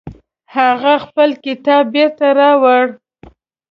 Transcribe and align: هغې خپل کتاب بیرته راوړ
هغې 0.55 0.95
خپل 1.05 1.29
کتاب 1.45 1.83
بیرته 1.93 2.27
راوړ 2.39 2.85